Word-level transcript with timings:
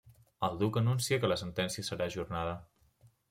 El 0.45 0.55
duc 0.61 0.77
anuncia 0.81 1.19
que 1.25 1.29
la 1.31 1.37
sentència 1.43 1.87
serà 1.91 2.07
ajornada. 2.13 2.57